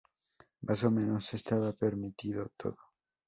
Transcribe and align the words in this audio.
Más 0.63 0.83
o 0.83 0.89
menos 0.89 1.31
estaba 1.35 1.73
permitido 1.73 2.49
todo. 2.57 2.79